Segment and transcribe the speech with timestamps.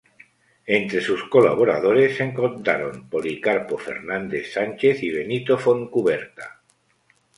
[0.65, 6.63] Entre sus colaboradores se contaron Policarpo Fernández Sánchez y Benito Fontcuberta.